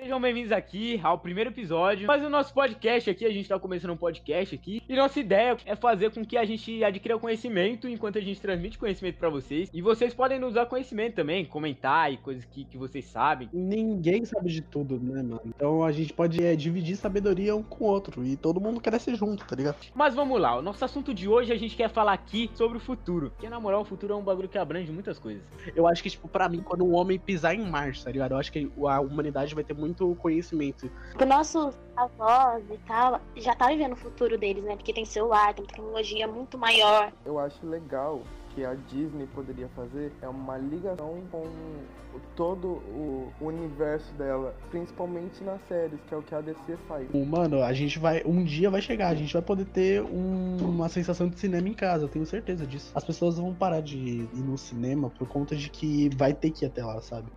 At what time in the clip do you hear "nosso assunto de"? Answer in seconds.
20.62-21.26